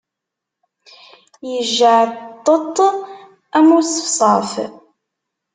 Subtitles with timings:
[1.49, 2.77] Yejjaɛṭet
[3.57, 4.51] am uṣefṣaf.